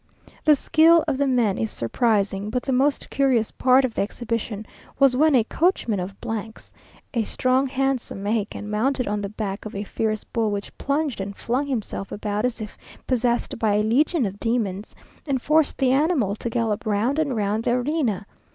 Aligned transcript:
The 0.45 0.55
skill 0.55 1.03
of 1.07 1.19
the 1.19 1.27
men 1.27 1.59
is 1.59 1.69
surprising; 1.69 2.49
but 2.49 2.63
the 2.63 2.71
most 2.71 3.11
curious 3.11 3.51
part 3.51 3.85
of 3.85 3.93
the 3.93 4.01
exhibition 4.01 4.65
was 4.97 5.15
when 5.15 5.35
a 5.35 5.43
coachman 5.43 5.99
of 5.99 6.15
's, 6.25 6.73
a 7.13 7.21
strong, 7.21 7.67
handsome 7.67 8.23
Mexican, 8.23 8.67
mounted 8.67 9.07
on 9.07 9.21
the 9.21 9.29
back 9.29 9.63
of 9.63 9.75
a 9.75 9.83
fierce 9.83 10.23
bull, 10.23 10.49
which 10.49 10.75
plunged 10.79 11.21
and 11.21 11.35
flung 11.35 11.67
himself 11.67 12.11
about 12.11 12.45
as 12.45 12.59
if 12.59 12.79
possessed 13.05 13.59
by 13.59 13.75
a 13.75 13.83
legion 13.83 14.25
of 14.25 14.39
demons, 14.39 14.95
and 15.27 15.39
forced 15.39 15.77
the 15.77 15.91
animal 15.91 16.33
to 16.35 16.49
gallop 16.49 16.87
round 16.87 17.19
and 17.19 17.35
round 17.35 17.63
the 17.65 17.69
arena. 17.69 18.25